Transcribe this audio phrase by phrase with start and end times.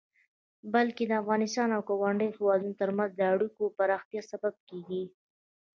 [0.73, 5.03] بلکې د افغانستان او ګاونډيو هيوادونو ترمنځ د اړيکو د پراختيا سبب کيږي.